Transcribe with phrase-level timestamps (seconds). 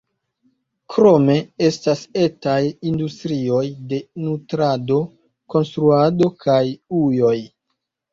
[0.93, 1.33] Krome
[1.65, 2.55] estas etaj
[2.91, 3.61] industrioj
[3.91, 4.97] de nutrado,
[5.55, 6.57] konstruado kaj
[7.03, 7.37] ujoj.